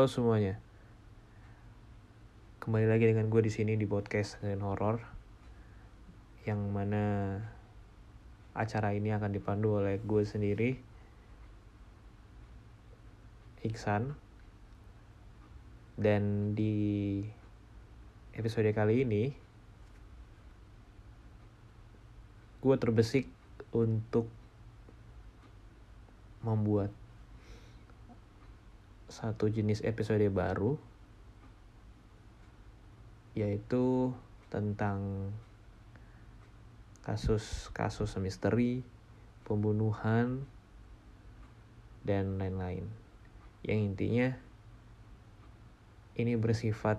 [0.00, 0.56] Halo semuanya.
[2.56, 4.96] Kembali lagi dengan gue di sini di podcast dengan horor
[6.48, 7.36] yang mana
[8.56, 10.80] acara ini akan dipandu oleh gue sendiri
[13.60, 14.16] Iksan
[16.00, 17.20] dan di
[18.32, 19.36] episode kali ini
[22.64, 23.28] gue terbesik
[23.76, 24.32] untuk
[26.40, 26.88] membuat
[29.10, 30.78] satu jenis episode baru
[33.34, 34.14] yaitu
[34.50, 35.30] tentang
[37.06, 38.82] kasus-kasus misteri,
[39.46, 40.46] pembunuhan,
[42.06, 42.86] dan lain-lain.
[43.66, 44.28] Yang intinya
[46.18, 46.98] ini bersifat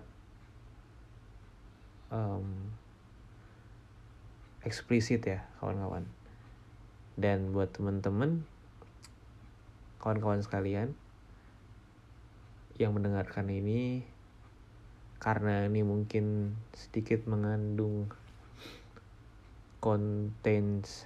[2.09, 2.73] um,
[4.64, 6.08] eksplisit ya kawan-kawan.
[7.20, 8.47] Dan buat teman-teman,
[10.00, 10.96] kawan-kawan sekalian,
[12.81, 14.02] yang mendengarkan ini
[15.22, 18.09] karena ini mungkin sedikit mengandung
[19.78, 21.06] contents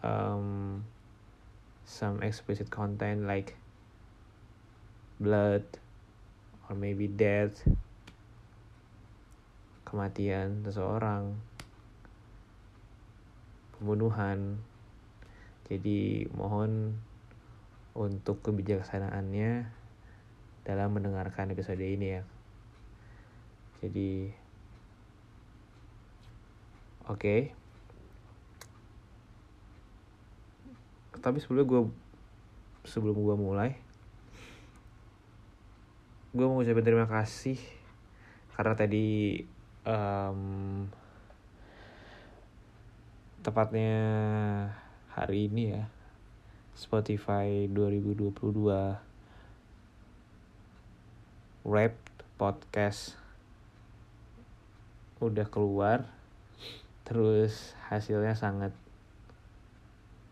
[0.00, 0.80] um,
[1.84, 3.60] some explicit content like
[5.20, 5.60] blood
[6.64, 7.60] or maybe death
[9.84, 11.36] kematian seseorang
[13.76, 14.56] pembunuhan.
[15.68, 16.96] Jadi mohon
[17.92, 19.81] untuk kebijaksanaannya
[20.62, 22.22] dalam mendengarkan episode ini ya.
[23.82, 24.30] Jadi
[27.06, 27.18] oke.
[27.18, 27.40] Okay.
[31.22, 31.82] Tapi sebelum gue
[32.82, 33.70] sebelum gue mulai
[36.32, 37.60] gue mau ucapin terima kasih
[38.56, 39.36] karena tadi
[39.84, 40.88] um,
[43.44, 43.92] tepatnya
[45.12, 45.84] hari ini ya
[46.72, 49.11] Spotify 2022
[51.62, 51.94] rap
[52.42, 53.14] podcast
[55.22, 56.10] udah keluar
[57.06, 58.74] terus hasilnya sangat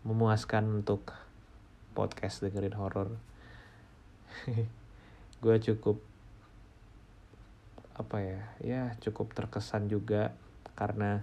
[0.02, 1.14] memuaskan untuk
[1.94, 3.14] podcast dengerin horor.
[5.44, 6.02] Gue cukup
[7.94, 10.32] apa ya ya cukup terkesan juga
[10.72, 11.20] karena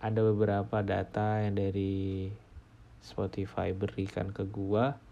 [0.00, 2.32] ada beberapa data yang dari
[3.04, 5.07] Spotify berikan ke gue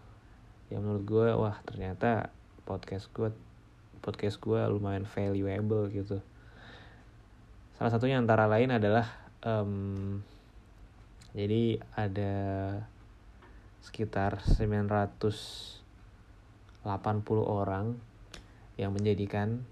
[0.67, 2.31] yang menurut gue wah ternyata
[2.67, 3.31] podcast gue
[4.03, 6.19] podcast gue lumayan valuable gitu.
[7.75, 9.07] Salah satunya antara lain adalah
[9.45, 10.23] um,
[11.37, 12.33] jadi ada
[13.83, 15.79] sekitar 980
[17.45, 17.95] orang
[18.75, 19.63] yang menjadikan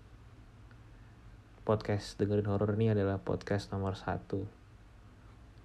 [1.65, 4.45] podcast dengerin horor ini adalah podcast nomor satu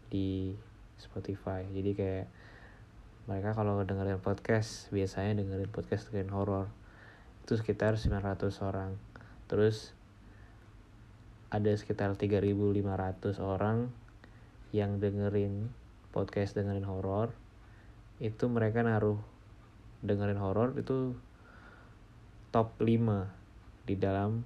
[0.08, 0.56] di
[0.96, 1.68] Spotify.
[1.68, 2.26] Jadi kayak
[3.30, 6.66] mereka kalau dengerin podcast biasanya dengerin podcast dengan horor
[7.46, 8.98] itu sekitar 900 orang.
[9.46, 9.94] Terus
[11.54, 13.86] ada sekitar 3500 orang
[14.74, 15.70] yang dengerin
[16.10, 17.30] podcast dengerin horor
[18.18, 19.22] itu mereka naruh
[20.02, 21.14] dengerin horor itu
[22.50, 23.30] top 5
[23.86, 24.42] di dalam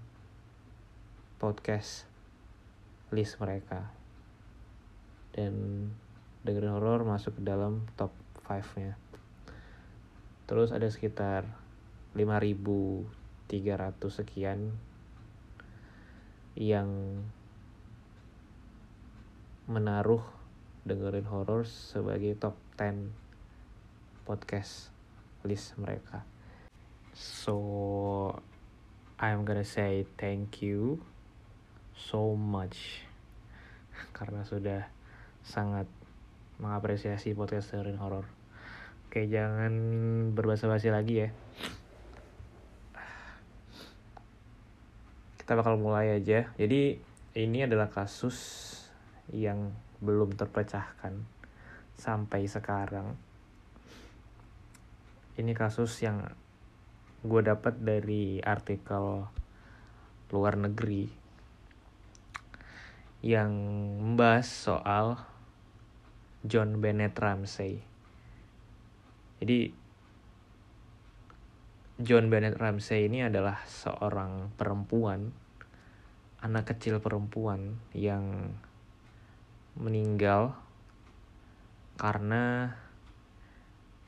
[1.41, 2.05] podcast
[3.17, 3.89] list mereka.
[5.33, 5.89] Dan
[6.45, 8.95] dengerin horor masuk ke dalam top 5-nya.
[10.45, 11.49] Terus ada sekitar
[12.13, 13.09] 5300
[14.09, 14.77] sekian
[16.55, 17.21] yang
[19.65, 20.23] menaruh
[20.85, 23.09] dengerin horror sebagai top 10
[24.29, 24.93] podcast
[25.43, 26.29] list mereka.
[27.17, 27.57] So
[29.17, 31.01] I'm gonna say thank you
[31.97, 33.09] so much
[34.17, 34.91] karena sudah
[35.41, 35.89] sangat
[36.61, 38.34] mengapresiasi podcast dengerin horor.
[39.15, 39.71] Oke, jangan
[40.35, 41.31] berbahasa basi lagi ya.
[45.39, 46.51] Kita bakal mulai aja.
[46.59, 46.99] Jadi
[47.39, 48.35] ini adalah kasus
[49.31, 49.71] yang
[50.03, 51.15] belum terpecahkan
[51.95, 53.15] sampai sekarang.
[55.39, 56.35] Ini kasus yang
[57.23, 59.31] gue dapat dari artikel
[60.35, 61.07] luar negeri
[63.23, 63.55] yang
[64.11, 65.23] membahas soal
[66.43, 67.94] John Bennett Ramsey.
[69.45, 69.69] Jadi
[72.01, 75.37] John Bennett Ramsey ini adalah seorang perempuan,
[76.41, 78.57] anak kecil perempuan yang
[79.77, 80.57] meninggal
[82.01, 82.73] karena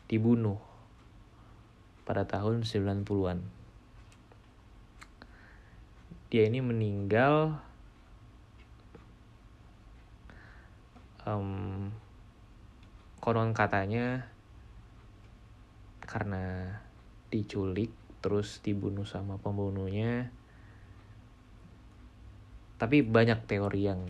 [0.08, 0.56] dibunuh
[2.08, 3.44] pada tahun 90-an.
[6.32, 7.60] Dia ini meninggal
[11.28, 11.92] um,
[13.20, 14.32] konon katanya
[16.06, 16.70] karena
[17.28, 17.90] diculik
[18.22, 20.30] terus dibunuh sama pembunuhnya.
[22.78, 24.02] Tapi banyak teori yang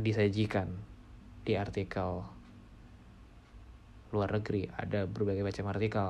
[0.00, 0.72] disajikan
[1.44, 2.24] di artikel
[4.12, 4.68] luar negeri.
[4.72, 6.08] Ada berbagai macam artikel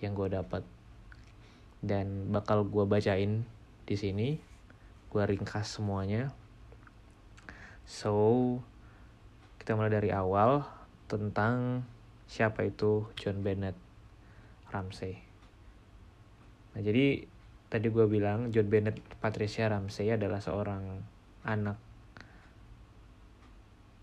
[0.00, 0.62] yang gue dapat
[1.80, 3.44] dan bakal gue bacain
[3.84, 4.28] di sini.
[5.10, 6.30] Gue ringkas semuanya.
[7.84, 8.58] So
[9.58, 10.64] kita mulai dari awal
[11.10, 11.82] tentang
[12.30, 13.74] siapa itu John Bennett
[14.70, 15.18] Ramsey.
[16.78, 17.26] Nah jadi
[17.66, 21.02] tadi gue bilang John Bennett Patricia Ramsey adalah seorang
[21.42, 21.74] anak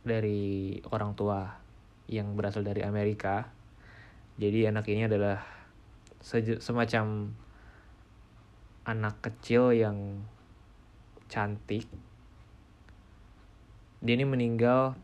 [0.03, 1.55] dari orang tua
[2.11, 3.47] yang berasal dari Amerika.
[4.35, 5.39] Jadi anak ini adalah
[6.59, 7.31] semacam
[8.83, 10.27] anak kecil yang
[11.31, 11.87] cantik.
[14.03, 14.99] Dia ini meninggal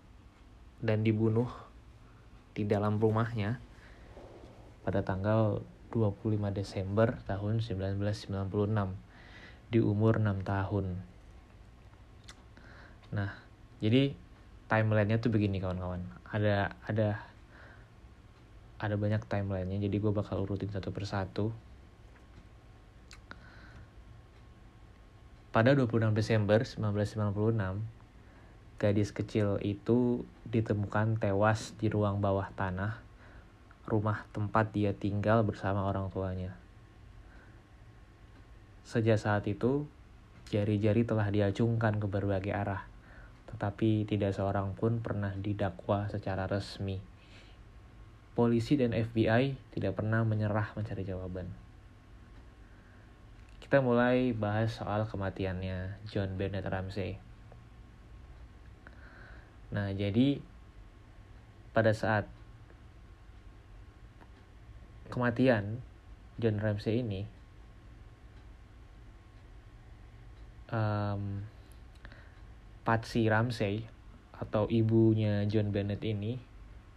[0.83, 1.62] dan dibunuh
[2.53, 3.57] di dalam rumahnya
[4.85, 8.33] pada tanggal 25 Desember tahun 1996
[9.69, 10.85] di umur 6 tahun.
[13.13, 13.29] Nah,
[13.77, 14.13] jadi
[14.69, 16.01] timelinenya tuh begini kawan-kawan.
[16.33, 17.21] Ada ada
[18.81, 21.53] ada banyak timelinenya, jadi gue bakal urutin satu persatu.
[25.53, 27.85] Pada 26 Desember 1996,
[28.83, 32.99] gadis kecil itu ditemukan tewas di ruang bawah tanah
[33.83, 36.55] rumah tempat dia tinggal bersama orang tuanya.
[38.87, 39.87] Sejak saat itu,
[40.51, 42.83] jari-jari telah diacungkan ke berbagai arah,
[43.51, 46.99] tetapi tidak seorang pun pernah didakwa secara resmi.
[48.33, 51.47] Polisi dan FBI tidak pernah menyerah mencari jawaban.
[53.61, 57.32] Kita mulai bahas soal kematiannya John Bennett Ramsey.
[59.73, 60.37] Nah, jadi
[61.73, 62.29] pada saat
[65.09, 65.81] kematian
[66.37, 67.25] John Ramsey ini
[70.69, 71.41] um,
[72.85, 73.89] Patsy Ramsey
[74.37, 76.37] atau ibunya John Bennett ini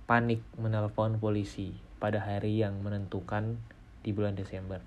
[0.04, 3.56] panik menelpon polisi pada hari yang menentukan
[4.04, 4.80] di bulan Desember.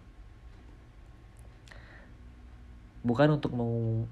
[3.00, 3.56] Bukan untuk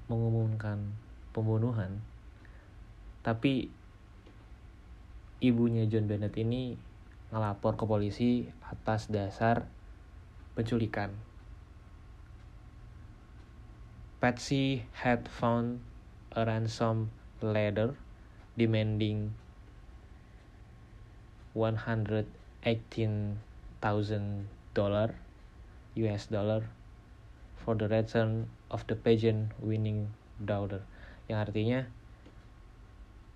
[0.07, 0.95] mengumumkan
[1.35, 1.99] pembunuhan,
[3.19, 3.67] tapi
[5.37, 6.73] ibunya John Bennett ini
[7.29, 9.67] ngelapor ke polisi atas dasar
[10.57, 11.13] penculikan.
[14.17, 15.77] Patsy had found
[16.33, 17.13] a ransom
[17.45, 17.93] letter
[18.57, 19.37] demanding
[21.53, 23.37] 118,000
[24.73, 25.09] dollar
[25.97, 26.61] US dollar
[27.61, 30.85] for the return of the pageant winning daughter
[31.25, 31.89] yang artinya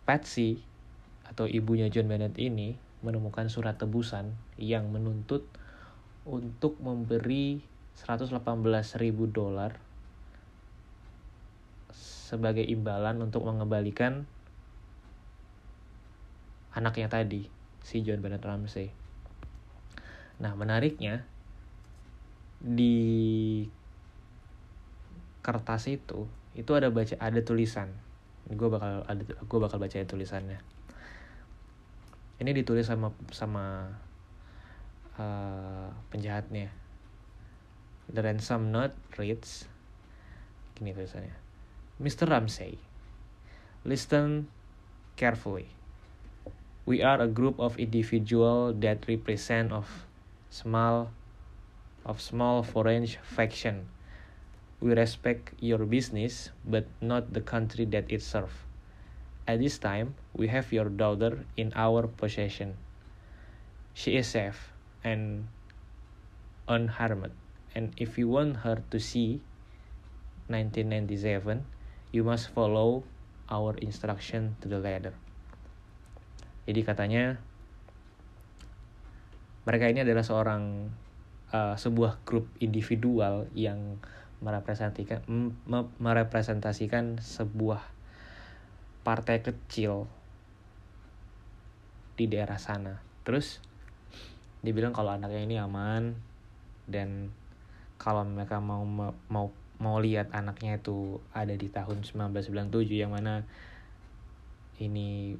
[0.06, 0.62] Patsy
[1.32, 5.48] atau ibunya John Bennett ini menemukan surat tebusan yang menuntut
[6.28, 7.64] untuk memberi
[7.98, 8.36] 118
[9.00, 9.80] ribu dolar
[11.92, 14.28] sebagai imbalan untuk mengembalikan
[16.72, 17.52] anaknya tadi,
[17.84, 18.92] si John Bennett Ramsey.
[20.40, 21.28] Nah, menariknya
[22.62, 23.66] di
[25.42, 27.90] kertas itu itu ada baca ada tulisan
[28.46, 30.62] gue bakal ada gue bakal baca tulisannya
[32.42, 33.94] ini ditulis sama sama
[35.22, 36.74] uh, penjahatnya
[38.10, 39.70] the ransom note reads
[40.74, 41.38] gini tulisannya
[42.02, 42.26] Mr.
[42.26, 42.82] Ramsey
[43.86, 44.50] listen
[45.14, 45.70] carefully
[46.90, 49.86] we are a group of individual that represent of
[50.50, 51.14] small
[52.02, 53.86] of small foreign faction
[54.82, 58.66] We respect your business, but not the country that it serves.
[59.50, 62.78] At this time, we have your daughter in our possession.
[63.98, 64.72] She is safe
[65.04, 65.50] and
[66.70, 67.34] unharmed,
[67.76, 69.42] and if you want her to see
[70.48, 71.66] 1997,
[72.14, 73.04] you must follow
[73.52, 75.12] our instruction to the letter.
[76.70, 77.42] Jadi katanya
[79.66, 80.94] mereka ini adalah seorang
[81.54, 84.00] uh, sebuah grup individual yang
[84.42, 85.22] merepresentasikan
[86.02, 87.82] merepresentasikan sebuah
[89.02, 90.06] partai kecil
[92.18, 93.02] di daerah sana.
[93.26, 93.62] Terus
[94.62, 96.14] dibilang kalau anaknya ini aman
[96.86, 97.34] dan
[97.98, 98.86] kalau mereka mau
[99.30, 99.50] mau
[99.82, 103.42] mau lihat anaknya itu ada di tahun 1997 yang mana
[104.78, 105.34] ini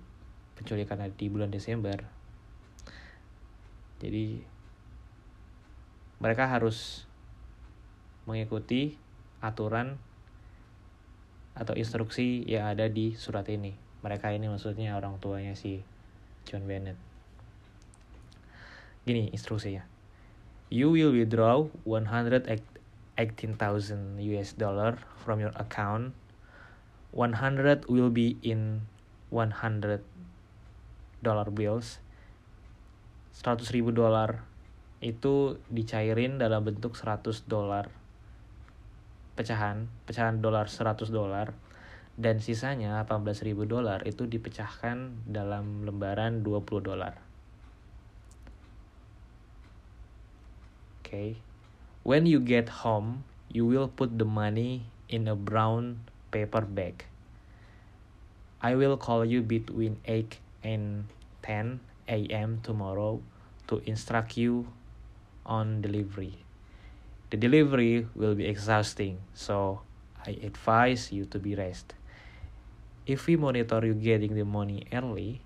[0.58, 2.02] penculikan di bulan Desember.
[4.02, 4.42] Jadi
[6.18, 7.06] mereka harus
[8.26, 8.98] mengikuti
[9.42, 9.98] aturan
[11.56, 13.76] atau instruksi yang ada di surat ini.
[14.02, 15.84] Mereka ini maksudnya orang tuanya si
[16.48, 16.98] John Bennett.
[19.06, 19.86] Gini instruksinya.
[20.72, 22.64] You will withdraw 118,000
[24.18, 26.16] US dollar from your account.
[27.12, 28.88] 100 will be in
[29.30, 30.00] 100
[31.20, 32.00] dollar bills.
[33.36, 34.48] 100 ribu dolar
[35.02, 37.90] itu dicairin dalam bentuk 100 dolar
[39.36, 41.56] pecahan, pecahan dolar 100 dolar
[42.20, 47.16] dan sisanya 18.000 dolar itu dipecahkan dalam lembaran 20 dolar.
[51.02, 51.08] Oke.
[51.08, 51.30] Okay.
[52.02, 53.24] When you get home,
[53.54, 56.02] you will put the money in a brown
[56.34, 57.06] paper bag.
[58.62, 61.06] I will call you between 8 and
[61.46, 62.62] 10 a.m.
[62.62, 63.22] tomorrow
[63.70, 64.70] to instruct you
[65.46, 66.42] on delivery.
[67.32, 69.88] The delivery will be exhausting, so
[70.28, 71.96] I advise you to be rest.
[73.08, 75.40] If we monitor you getting the money early,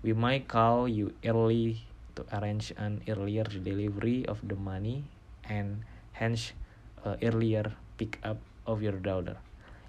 [0.00, 1.84] we might call you early
[2.16, 5.04] to arrange an earlier delivery of the money
[5.44, 5.84] and
[6.16, 6.56] hence
[7.04, 9.36] a earlier pick up of your daughter.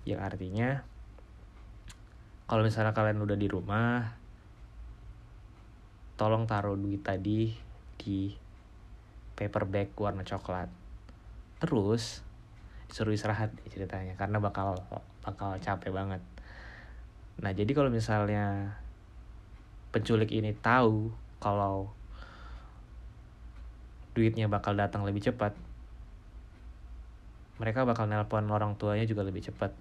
[0.03, 0.83] Yang artinya
[2.51, 4.19] kalau misalnya kalian udah di rumah,
[6.19, 7.55] tolong taruh duit tadi
[7.95, 8.35] di
[9.39, 10.82] paper bag warna coklat
[11.63, 12.19] terus
[12.91, 14.75] disuruh istirahat ceritanya karena bakal
[15.23, 16.19] bakal capek banget.
[17.39, 18.75] Nah jadi kalau misalnya
[19.95, 21.07] penculik ini tahu
[21.39, 21.87] kalau
[24.11, 25.55] duitnya bakal datang lebih cepat
[27.63, 29.71] mereka bakal nelpon orang tuanya juga lebih cepat.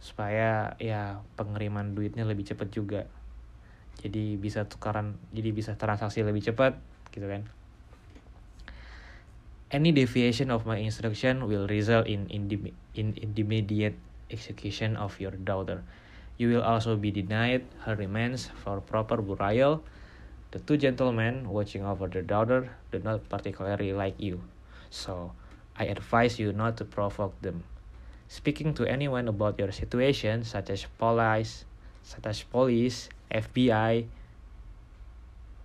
[0.00, 3.04] Supaya ya pengiriman duitnya lebih cepat juga.
[4.00, 6.80] Jadi bisa tukaran jadi bisa transaksi lebih cepat
[7.12, 7.59] gitu kan
[9.70, 12.50] Any deviation of my instruction will result in, in,
[12.98, 13.94] in immediate
[14.28, 15.86] execution of your daughter.
[16.38, 19.86] You will also be denied her remains for proper burial.
[20.50, 24.42] The two gentlemen watching over the daughter do not particularly like you,
[24.90, 25.38] so
[25.78, 27.62] I advise you not to provoke them.
[28.26, 31.62] Speaking to anyone about your situation, such as police,
[32.02, 34.10] such as police, FBI,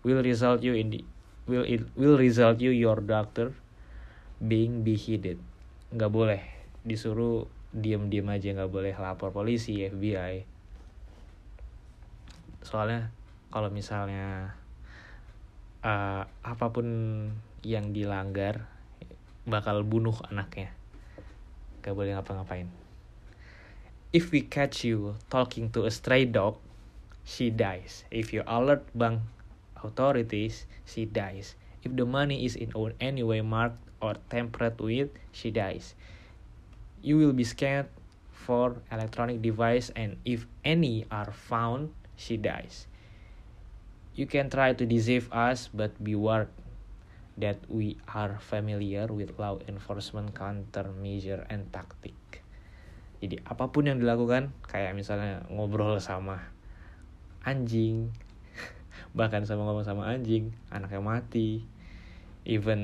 [0.06, 1.02] will result you in the,
[1.50, 3.58] will it will result you your doctor
[4.42, 5.40] being beheaded.
[5.92, 6.42] Nggak boleh.
[6.86, 10.56] Disuruh diem-diem aja nggak boleh lapor polisi FBI
[12.66, 13.14] soalnya
[13.54, 14.58] kalau misalnya
[15.86, 16.88] uh, apa pun
[17.62, 18.66] yang dilanggar
[19.46, 20.74] bakal bunuh anaknya.
[21.86, 22.66] Gak boleh ngapa-ngapain.
[24.10, 26.58] If we catch you talking to a stray dog
[27.22, 28.10] she dies.
[28.10, 29.22] If you alert bank
[29.78, 31.54] authorities she dies.
[31.86, 35.96] If the money is in any way marked or tampered with, she dies.
[37.02, 37.88] You will be scanned
[38.32, 42.88] for electronic device and if any are found, she dies.
[44.16, 46.48] You can try to deceive us but beware
[47.36, 52.16] that we are familiar with law enforcement countermeasure and tactic.
[53.20, 56.40] Jadi apa pun yang dilakukan, kayak misalnya ngobrol sama
[57.44, 58.12] anjing,
[59.18, 61.64] bahkan sama ngomong sama anjing, anaknya mati,
[62.48, 62.82] even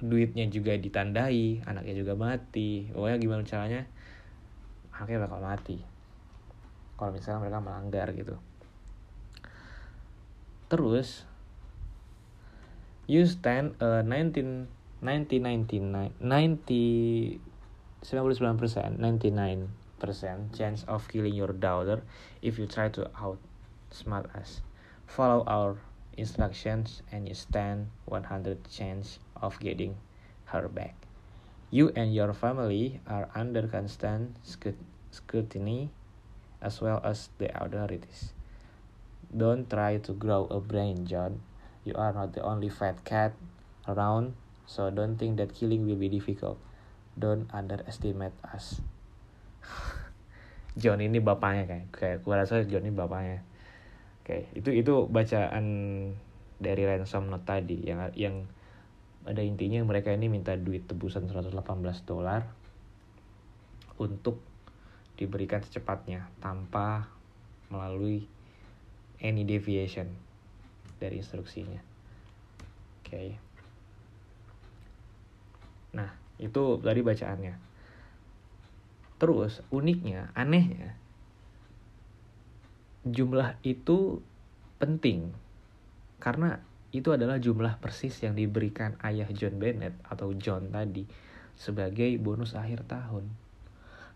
[0.00, 2.88] duitnya juga ditandai anaknya juga mati.
[2.90, 3.82] Pokoknya gimana caranya?
[4.96, 5.78] Anaknya bakal mati.
[6.96, 8.36] Kalau misalnya mereka melanggar gitu.
[10.68, 11.24] Terus
[13.10, 14.68] you stand a 19
[15.00, 17.40] 1999 90
[18.00, 22.00] 99% 99% chance of killing your daughter
[22.40, 24.64] if you try to outsmart us.
[25.04, 25.76] Follow our
[26.16, 29.96] instructions and you stand 100 chance of getting
[30.50, 30.94] her back.
[31.70, 34.34] You and your family are under constant
[35.10, 35.90] scrutiny
[36.60, 38.34] as well as the authorities.
[39.30, 41.40] Don't try to grow a brain, John.
[41.86, 43.32] You are not the only fat cat
[43.86, 44.34] around,
[44.66, 46.58] so don't think that killing will be difficult.
[47.14, 48.82] Don't underestimate us.
[50.80, 53.46] John ini bapaknya kayak kayak gue rasa John ini bapaknya.
[54.30, 55.66] Oke, itu itu bacaan
[56.62, 58.46] dari ransom note tadi yang yang
[59.26, 61.50] ada intinya mereka ini minta duit tebusan 118
[62.06, 62.46] dolar
[63.98, 64.38] untuk
[65.18, 67.10] diberikan secepatnya tanpa
[67.74, 68.30] melalui
[69.18, 70.06] any deviation
[71.02, 71.82] dari instruksinya.
[73.02, 73.10] Oke.
[73.10, 73.28] Okay.
[75.90, 77.54] Nah, itu tadi bacaannya.
[79.18, 80.94] Terus uniknya, anehnya
[83.08, 84.20] jumlah itu
[84.76, 85.32] penting
[86.20, 91.06] karena itu adalah jumlah persis yang diberikan ayah John Bennett atau John tadi
[91.54, 93.30] sebagai bonus akhir tahun.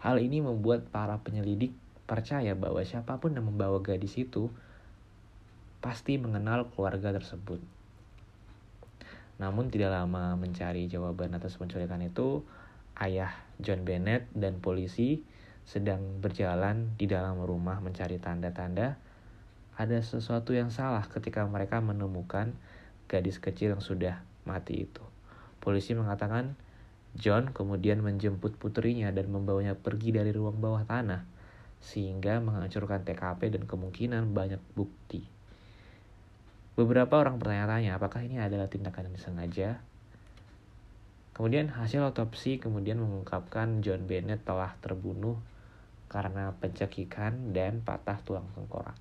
[0.03, 1.73] Hal ini membuat para penyelidik
[2.05, 4.53] percaya bahwa siapa pun yang membawa gadis itu
[5.81, 7.61] pasti mengenal keluarga tersebut.
[9.41, 12.45] Namun tidak lama mencari jawaban atas penculikan itu,
[13.01, 15.25] ayah John Bennett dan polisi
[15.65, 19.01] sedang berjalan di dalam rumah mencari tanda-tanda
[19.75, 22.55] ada sesuatu yang salah ketika mereka menemukan
[23.11, 25.03] gadis kecil yang sudah mati itu.
[25.59, 26.55] Polisi mengatakan
[27.15, 31.27] John kemudian menjemput putrinya dan membawanya pergi dari ruang bawah tanah,
[31.79, 35.27] sehingga menghancurkan TKP dan kemungkinan banyak bukti.
[36.75, 39.79] Beberapa orang bertanya-tanya apakah ini adalah tindakan yang disengaja.
[41.35, 45.39] Kemudian hasil otopsi kemudian mengungkapkan John Bennett telah terbunuh
[46.15, 48.95] karena pencekikan dan patah tulang tengkorak.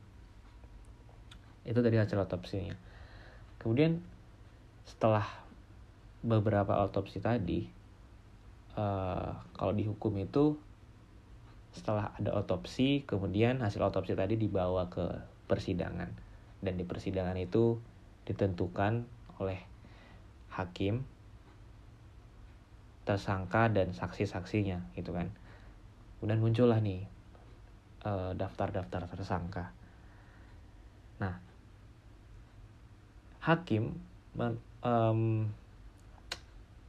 [1.61, 2.73] Itu dari hasil otopsinya.
[3.61, 4.01] Kemudian
[4.89, 5.23] setelah
[6.25, 7.69] beberapa otopsi tadi,
[8.73, 10.57] uh, kalau dihukum itu
[11.77, 15.05] setelah ada otopsi, kemudian hasil otopsi tadi dibawa ke
[15.45, 16.09] persidangan
[16.65, 17.77] dan di persidangan itu
[18.25, 19.05] ditentukan
[19.37, 19.59] oleh
[20.55, 21.03] hakim
[23.03, 25.27] tersangka dan saksi-saksinya gitu kan
[26.17, 27.03] kemudian muncullah nih
[28.35, 29.71] daftar-daftar tersangka
[31.17, 31.39] nah
[33.43, 33.95] hakim
[34.35, 35.51] men, um,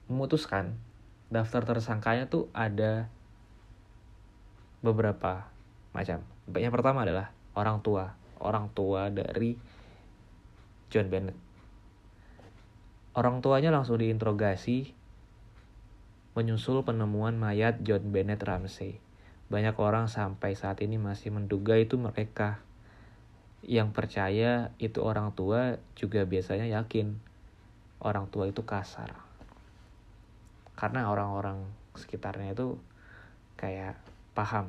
[0.07, 0.74] memutuskan
[1.33, 3.09] daftar tersangkanya tuh ada
[4.85, 5.48] beberapa
[5.96, 6.20] macam.
[6.53, 9.57] Yang pertama adalah orang tua, orang tua dari
[10.92, 11.38] John Bennett.
[13.14, 14.92] Orang tuanya langsung diinterogasi
[16.35, 19.00] menyusul penemuan mayat John Bennett Ramsey.
[19.52, 22.64] Banyak orang sampai saat ini masih menduga itu mereka
[23.64, 27.16] yang percaya itu orang tua juga biasanya yakin
[28.04, 29.16] orang tua itu kasar.
[30.76, 31.64] Karena orang-orang
[31.96, 32.76] sekitarnya itu
[33.57, 33.96] kayak
[34.37, 34.68] paham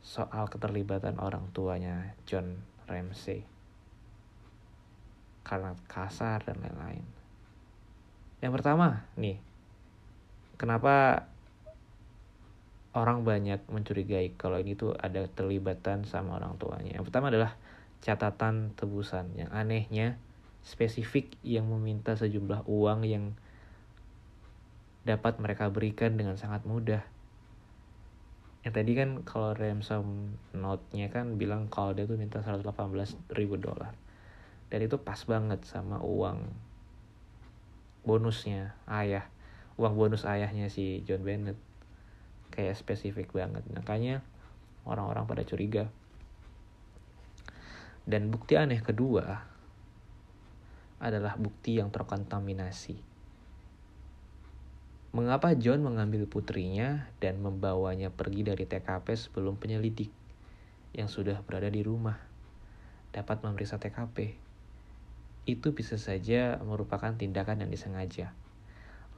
[0.00, 3.42] soal keterlibatan orang tuanya John Ramsey.
[5.42, 7.02] Karena kasar dan lain-lain.
[8.40, 9.36] Yang pertama, nih.
[10.56, 11.26] Kenapa
[12.90, 16.98] orang banyak mencurigai kalau ini tuh ada terlibatan sama orang tuanya.
[16.98, 17.54] Yang pertama adalah
[18.02, 19.30] catatan tebusan.
[19.38, 20.06] Yang anehnya
[20.66, 23.24] spesifik yang meminta sejumlah uang yang
[25.06, 27.06] dapat mereka berikan dengan sangat mudah.
[28.60, 32.66] Yang tadi kan kalau ransom note-nya kan bilang kalau dia tuh minta 118
[33.32, 33.94] ribu dolar.
[34.68, 36.42] Dan itu pas banget sama uang
[38.02, 39.30] bonusnya ayah.
[39.80, 41.69] Uang bonus ayahnya si John Bennett
[42.50, 44.20] kayak spesifik banget makanya
[44.84, 45.88] orang-orang pada curiga
[48.04, 49.46] dan bukti aneh kedua
[51.00, 53.10] adalah bukti yang terkontaminasi
[55.10, 60.06] Mengapa John mengambil putrinya dan membawanya pergi dari TKP sebelum penyelidik
[60.94, 62.14] yang sudah berada di rumah
[63.10, 64.38] dapat memeriksa TKP?
[65.50, 68.30] Itu bisa saja merupakan tindakan yang disengaja.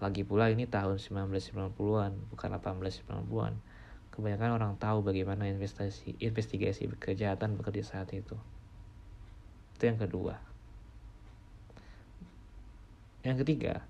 [0.02, 3.54] Lagi pula ini tahun 1990-an, bukan 1890-an.
[4.10, 8.34] Kebanyakan orang tahu bagaimana investasi, investigasi kejahatan bekerja saat itu.
[9.78, 10.42] Itu yang kedua.
[13.22, 13.86] Yang ketiga,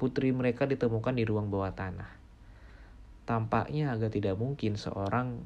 [0.00, 2.08] putri mereka ditemukan di ruang bawah tanah.
[3.28, 5.44] Tampaknya agak tidak mungkin seorang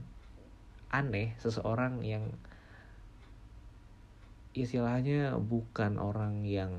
[0.95, 2.39] aneh, seseorang yang
[4.55, 6.79] istilahnya bukan orang yang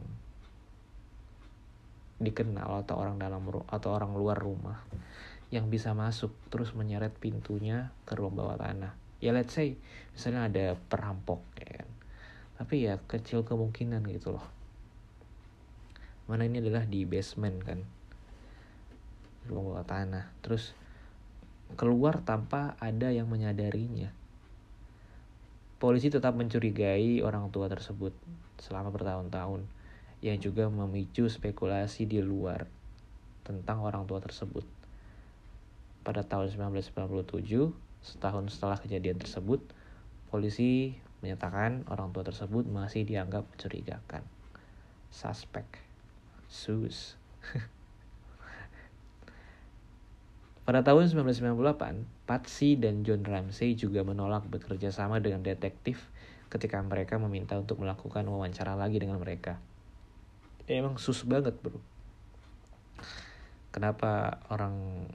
[2.19, 4.83] dikenal atau orang dalam atau orang luar rumah
[5.49, 8.93] yang bisa masuk terus menyeret pintunya ke ruang bawah tanah.
[9.19, 9.79] Ya let's say
[10.13, 11.89] misalnya ada perampok ya kan.
[12.59, 14.45] Tapi ya kecil kemungkinan gitu loh.
[16.29, 17.81] Mana ini adalah di basement kan.
[19.47, 20.77] beruang bawah tanah terus
[21.73, 24.13] keluar tanpa ada yang menyadarinya
[25.79, 28.11] polisi tetap mencurigai orang tua tersebut
[28.59, 29.63] selama bertahun-tahun
[30.19, 32.67] yang juga memicu spekulasi di luar
[33.47, 34.67] tentang orang tua tersebut.
[36.03, 39.59] Pada tahun 1997 setahun setelah kejadian tersebut
[40.31, 44.23] polisi menyatakan orang tua tersebut masih dianggap mencurigakan.
[45.11, 45.65] Suspek.
[46.47, 47.15] Sus.
[50.69, 56.05] Pada tahun 1998, Patsy dan John Ramsey juga menolak bekerja sama dengan detektif
[56.53, 59.57] ketika mereka meminta untuk melakukan wawancara lagi dengan mereka.
[60.69, 61.81] Emang sus banget bro.
[63.73, 65.09] Kenapa orang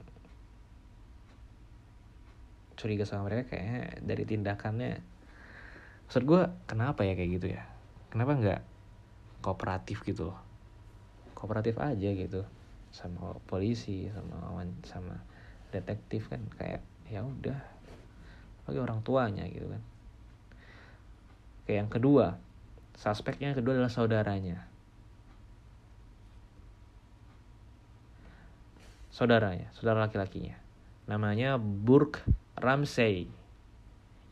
[2.75, 3.55] curiga sama mereka?
[3.55, 4.99] Kayaknya dari tindakannya.
[6.11, 7.63] Maksud gue kenapa ya kayak gitu ya?
[8.11, 8.61] Kenapa nggak
[9.39, 10.39] kooperatif gitu loh?
[11.39, 12.43] Kooperatif aja gitu.
[12.91, 15.15] Sama polisi sama sama
[15.71, 16.43] detektif kan.
[16.59, 17.63] Kayak ya udah.
[18.67, 19.79] Bagi orang tuanya gitu kan.
[21.63, 22.27] Kayak yang kedua
[22.99, 24.74] suspeknya yang kedua adalah saudaranya
[29.15, 30.59] saudaranya saudara laki-lakinya
[31.07, 32.27] namanya Burke
[32.59, 33.31] Ramsey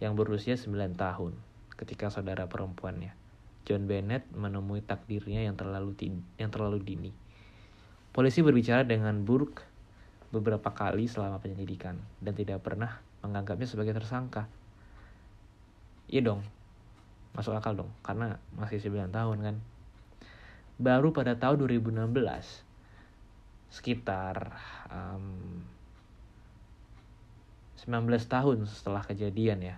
[0.03, 1.31] yang berusia 9 tahun
[1.79, 3.23] ketika saudara perempuannya
[3.63, 5.95] John Bennett menemui takdirnya yang terlalu
[6.35, 7.11] yang terlalu dini.
[8.11, 9.63] Polisi berbicara dengan Burke
[10.35, 14.51] beberapa kali selama penyelidikan dan tidak pernah menganggapnya sebagai tersangka.
[16.11, 16.43] Iya dong,
[17.31, 19.55] masuk akal dong, karena masih 9 tahun kan.
[20.77, 22.11] Baru pada tahun 2016,
[23.73, 24.53] sekitar
[24.93, 25.65] um,
[27.81, 29.75] 19 tahun setelah kejadian ya.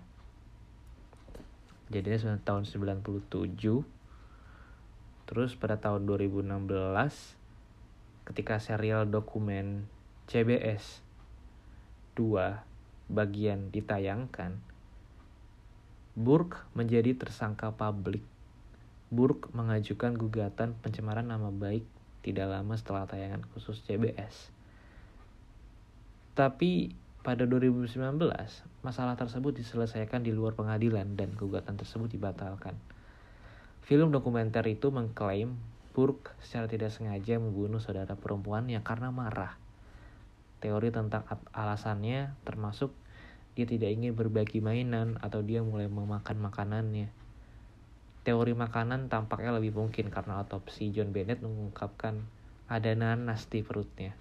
[1.88, 3.24] Jadinya tahun 97.
[5.26, 6.44] Terus pada tahun 2016
[8.30, 9.88] ketika serial dokumen
[10.28, 11.00] CBS
[12.20, 14.60] 2 bagian ditayangkan,
[16.20, 18.24] Burke menjadi tersangka publik.
[19.08, 21.95] Burke mengajukan gugatan pencemaran nama baik
[22.26, 24.50] tidak lama setelah tayangan khusus CBS.
[26.34, 27.94] Tapi pada 2019,
[28.82, 32.74] masalah tersebut diselesaikan di luar pengadilan dan gugatan tersebut dibatalkan.
[33.86, 35.54] Film dokumenter itu mengklaim
[35.94, 39.56] Burke secara tidak sengaja membunuh saudara perempuannya karena marah
[40.60, 42.90] teori tentang alasannya termasuk
[43.56, 47.08] dia tidak ingin berbagi mainan atau dia mulai memakan makanannya.
[48.26, 52.26] Teori makanan tampaknya lebih mungkin karena otopsi John Bennett mengungkapkan
[52.66, 54.18] ada nanas di perutnya.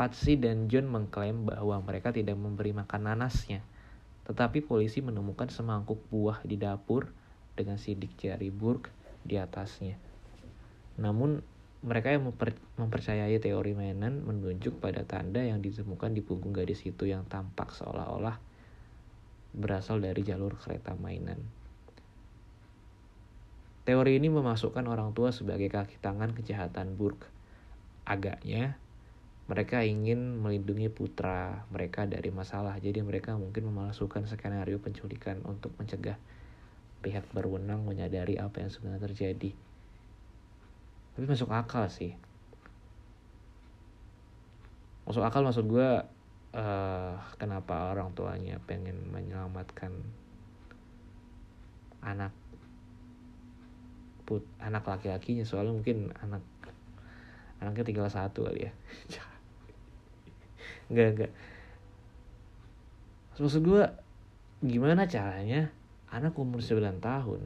[0.00, 3.60] Patsy dan John mengklaim bahwa mereka tidak memberi makan nanasnya,
[4.24, 7.12] tetapi polisi menemukan semangkuk buah di dapur
[7.52, 8.88] dengan sidik jari Burke
[9.20, 10.00] di atasnya.
[10.96, 11.44] Namun
[11.84, 17.04] mereka yang memper, mempercayai teori mainan menunjuk pada tanda yang ditemukan di punggung gadis itu
[17.04, 18.40] yang tampak seolah-olah
[19.52, 21.57] berasal dari jalur kereta mainan.
[23.88, 27.24] Teori ini memasukkan orang tua sebagai kaki tangan kejahatan Burke.
[28.04, 28.76] Agaknya,
[29.48, 36.20] mereka ingin melindungi putra mereka dari masalah, jadi mereka mungkin memalsukan skenario penculikan untuk mencegah
[37.00, 39.56] pihak berwenang menyadari apa yang sebenarnya terjadi.
[41.16, 42.12] Tapi masuk akal sih.
[45.08, 46.04] Masuk akal maksud gue
[46.52, 49.96] uh, kenapa orang tuanya pengen menyelamatkan
[52.04, 52.36] anak
[54.28, 56.44] put anak laki-lakinya soalnya mungkin anak
[57.64, 58.72] anaknya tinggal satu kali ya.
[60.92, 61.32] Enggak enggak
[63.38, 63.86] maksud gue
[64.66, 65.70] gimana caranya
[66.10, 67.42] anak umur 9 tahun?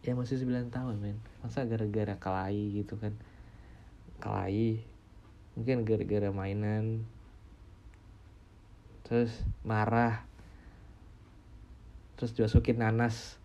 [0.00, 1.20] Ya masih 9 tahun men.
[1.44, 3.12] Masa gara-gara kelahi gitu kan?
[4.24, 4.80] Kelahi
[5.52, 7.04] mungkin gara-gara mainan.
[9.04, 10.24] Terus marah.
[12.16, 13.36] Terus dimasukin nanas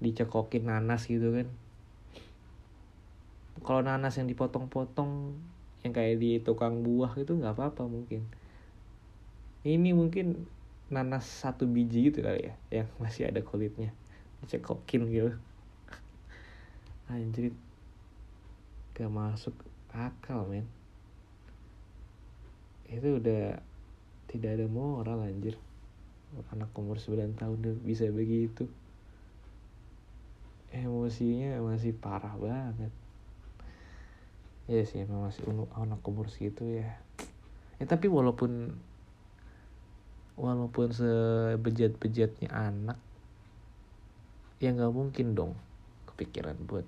[0.00, 1.48] dicekokin nanas gitu kan.
[3.60, 5.36] Kalau nanas yang dipotong-potong
[5.84, 8.24] yang kayak di tukang buah itu nggak apa-apa mungkin.
[9.60, 10.48] Ini mungkin
[10.88, 13.92] nanas satu biji gitu kali ya yang masih ada kulitnya.
[14.48, 15.36] Cekokin gitu.
[17.12, 17.52] Anjir.
[18.96, 19.52] Gak masuk
[19.92, 20.64] akal men.
[22.88, 23.60] Itu udah
[24.32, 25.56] tidak ada moral anjir.
[26.52, 28.70] Anak umur 9 tahun udah bisa begitu
[30.70, 32.92] emosinya masih parah banget.
[34.70, 35.42] Ya sih emang masih
[35.74, 36.94] anak umur segitu ya.
[37.82, 38.78] Ya tapi walaupun
[40.38, 42.98] walaupun sebejat-bejatnya anak
[44.62, 45.52] ya nggak mungkin dong
[46.08, 46.86] kepikiran buat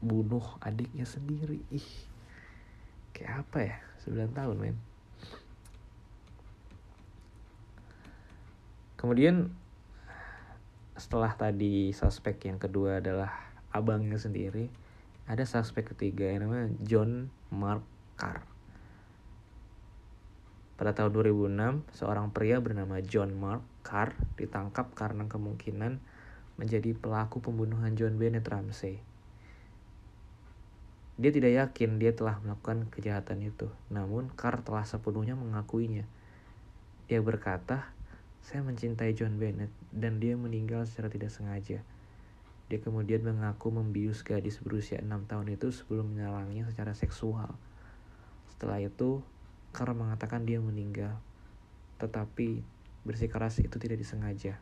[0.00, 1.60] bunuh adiknya sendiri.
[1.70, 1.88] Ih
[3.12, 3.76] kayak apa ya?
[4.08, 4.76] 9 tahun men.
[8.98, 9.50] Kemudian
[11.02, 14.70] setelah tadi suspek yang kedua adalah abangnya sendiri
[15.26, 17.82] ada suspek ketiga yang namanya John Mark
[18.14, 18.46] Carr
[20.78, 21.10] pada tahun
[21.50, 25.98] 2006 seorang pria bernama John Mark Carr ditangkap karena kemungkinan
[26.54, 29.02] menjadi pelaku pembunuhan John Bennett Ramsey
[31.18, 36.08] dia tidak yakin dia telah melakukan kejahatan itu, namun Carr telah sepenuhnya mengakuinya.
[37.06, 37.92] Dia berkata,
[38.42, 41.86] saya mencintai John Bennett dan dia meninggal secara tidak sengaja.
[42.66, 47.54] Dia kemudian mengaku membius gadis berusia 6 tahun itu sebelum menyalangnya secara seksual.
[48.50, 49.22] Setelah itu,
[49.70, 51.22] Carr mengatakan dia meninggal,
[52.02, 52.60] tetapi
[53.06, 54.58] bersikeras itu tidak disengaja.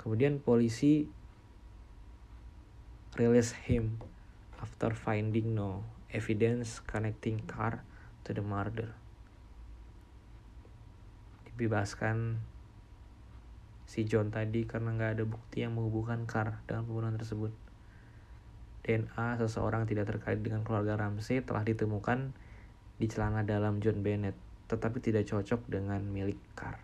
[0.00, 1.06] Kemudian polisi
[3.14, 4.00] release him
[4.58, 7.84] after finding no evidence connecting Carr
[8.24, 8.97] to the murder
[11.58, 12.38] dibebaskan
[13.88, 17.50] si John tadi karena nggak ada bukti yang menghubungkan Carr dengan pembunuhan tersebut.
[18.86, 22.32] DNA seseorang tidak terkait dengan keluarga Ramsey telah ditemukan
[22.96, 24.38] di celana dalam John Bennett,
[24.70, 26.78] tetapi tidak cocok dengan milik Carr.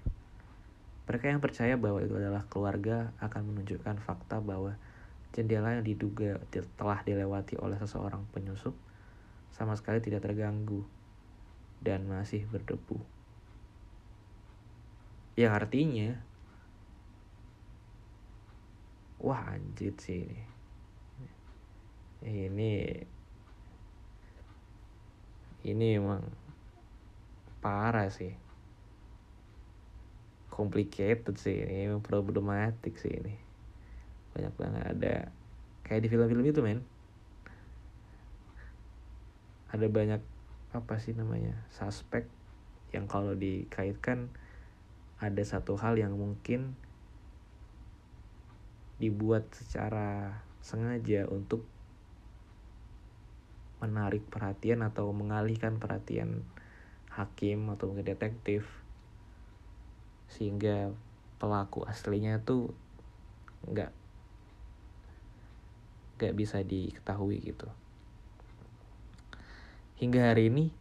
[1.04, 4.74] Mereka yang percaya bahwa itu adalah keluarga akan menunjukkan fakta bahwa
[5.36, 6.40] jendela yang diduga
[6.80, 8.72] telah dilewati oleh seseorang penyusup
[9.52, 10.82] sama sekali tidak terganggu
[11.84, 13.13] dan masih berdebu.
[15.34, 16.08] Yang artinya,
[19.18, 20.46] wah anjir sih ini.
[22.24, 22.72] Ini
[25.64, 26.22] ini emang
[27.64, 28.36] parah sih.
[30.52, 33.34] Complicated sih ini, problematik sih ini.
[34.36, 35.14] Banyak banget ada
[35.82, 36.84] kayak di film-film itu men.
[39.74, 40.22] Ada banyak
[40.74, 42.26] apa sih namanya suspek
[42.94, 44.30] yang kalau dikaitkan
[45.24, 46.76] ada satu hal yang mungkin
[49.00, 51.64] dibuat secara sengaja untuk
[53.80, 56.44] menarik perhatian atau mengalihkan perhatian
[57.12, 58.64] hakim atau mungkin detektif
[60.28, 60.92] sehingga
[61.36, 62.72] pelaku aslinya tuh
[63.68, 63.92] nggak
[66.16, 67.68] nggak bisa diketahui gitu.
[70.00, 70.72] Hingga hari ini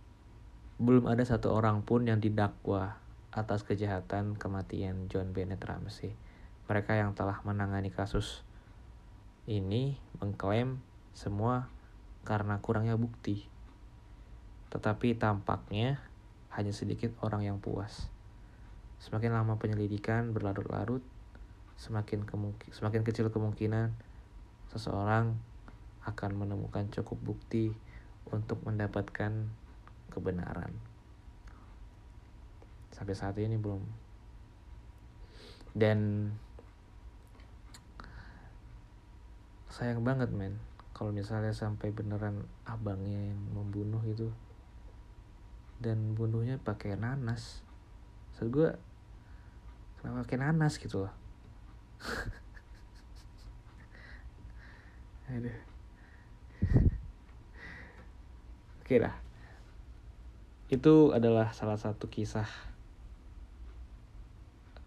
[0.79, 3.02] belum ada satu orang pun yang didakwa
[3.33, 6.13] atas kejahatan kematian John Bennett Ramsey.
[6.69, 8.45] Mereka yang telah menangani kasus
[9.49, 10.77] ini mengklaim
[11.17, 11.67] semua
[12.21, 13.49] karena kurangnya bukti.
[14.69, 15.97] Tetapi tampaknya
[16.53, 18.05] hanya sedikit orang yang puas.
[19.01, 21.01] Semakin lama penyelidikan berlarut-larut,
[21.75, 22.29] semakin
[22.69, 23.97] semakin kecil kemungkinan
[24.69, 25.35] seseorang
[26.05, 27.73] akan menemukan cukup bukti
[28.29, 29.49] untuk mendapatkan
[30.13, 30.92] kebenaran
[32.93, 33.81] sampai saat ini belum.
[35.73, 36.29] Dan
[39.73, 40.61] sayang banget men.
[40.93, 44.29] Kalau misalnya sampai beneran abangnya yang membunuh itu
[45.81, 47.65] dan bunuhnya pakai nanas.
[48.37, 48.77] So gue
[49.97, 51.13] kenapa pakai nanas gitu loh?
[58.85, 59.17] Oke lah
[60.73, 62.49] itu adalah salah satu kisah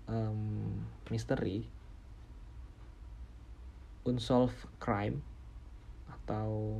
[0.06, 1.66] um, misteri
[4.06, 5.22] unsolved crime
[6.06, 6.78] atau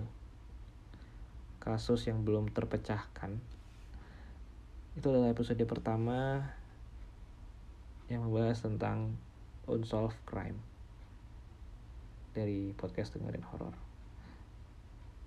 [1.58, 3.42] kasus yang belum terpecahkan
[4.96, 6.46] itu adalah episode pertama
[8.06, 9.18] yang membahas tentang
[9.66, 10.56] unsolved crime
[12.32, 13.74] dari podcast dengerin horor.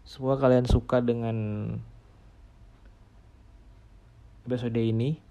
[0.07, 1.37] Semoga kalian suka dengan
[4.49, 5.21] episode ini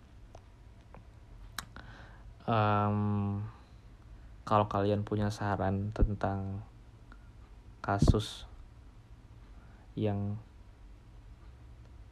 [2.48, 3.44] um,
[4.48, 6.64] kalau kalian punya saran tentang
[7.84, 8.48] kasus
[9.92, 10.40] yang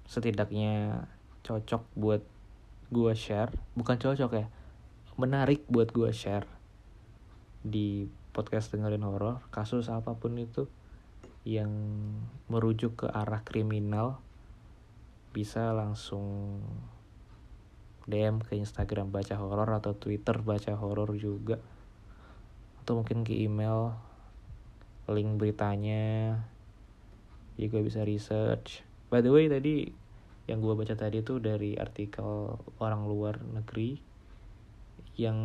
[0.05, 1.09] setidaknya
[1.43, 2.23] cocok buat
[2.93, 4.47] gua share bukan cocok ya
[5.17, 6.47] menarik buat gua share
[7.67, 10.69] di podcast dengerin horor kasus apa pun itu
[11.43, 11.73] yang
[12.53, 14.21] merujuk ke arah kriminal
[15.33, 16.61] bisa langsung
[18.07, 21.59] DM ke Instagram baca horor atau Twitter baca horor juga.
[22.83, 23.95] Atau mungkin ke email
[25.11, 26.41] link beritanya.
[27.59, 28.87] Juga bisa research.
[29.11, 29.91] By the way tadi
[30.47, 33.99] yang gue baca tadi itu dari artikel orang luar negeri
[35.19, 35.39] yang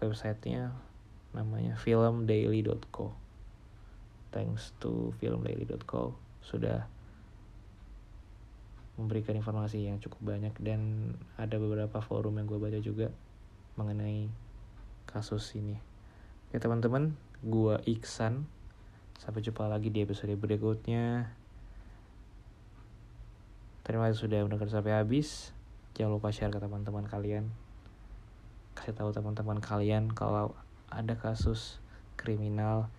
[0.00, 0.72] websitenya
[1.36, 3.12] namanya filmdaily.co
[4.32, 6.88] thanks to filmdaily.co sudah
[9.00, 13.08] memberikan informasi yang cukup banyak dan ada beberapa forum yang gue baca juga
[13.80, 14.28] mengenai
[15.08, 15.80] kasus ini.
[16.48, 18.44] Oke teman-teman, gue Iksan.
[19.16, 21.32] Sampai jumpa lagi di episode berikutnya.
[23.82, 25.56] Terima kasih sudah mendengar sampai habis.
[25.96, 27.48] Jangan lupa share ke teman-teman kalian.
[28.76, 30.52] Kasih tahu teman-teman kalian kalau
[30.92, 31.80] ada kasus
[32.20, 32.92] kriminal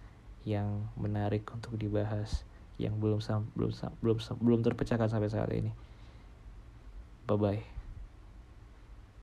[0.44, 2.44] yang menarik untuk dibahas
[2.82, 3.20] yang belum
[3.56, 5.72] belum belum belum terpecahkan sampai saat ini.
[7.28, 7.83] Bye bye.